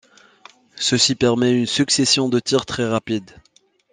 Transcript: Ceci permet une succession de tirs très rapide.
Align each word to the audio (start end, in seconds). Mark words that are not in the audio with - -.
Ceci 0.77 1.13
permet 1.13 1.51
une 1.53 1.67
succession 1.67 2.27
de 2.27 2.39
tirs 2.39 2.65
très 2.65 2.87
rapide. 2.89 3.29